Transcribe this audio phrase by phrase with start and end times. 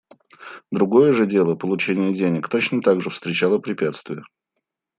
[0.71, 4.23] Другое же дело— получение денег— точно так же встречало препятствия.